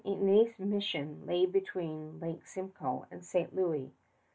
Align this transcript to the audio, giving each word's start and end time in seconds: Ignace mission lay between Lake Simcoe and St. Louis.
Ignace 0.03 0.57
mission 0.57 1.27
lay 1.27 1.45
between 1.45 2.19
Lake 2.19 2.47
Simcoe 2.47 3.05
and 3.11 3.23
St. 3.23 3.53
Louis. 3.55 3.91